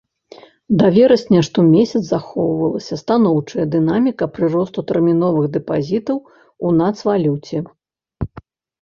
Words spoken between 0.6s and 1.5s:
Да верасня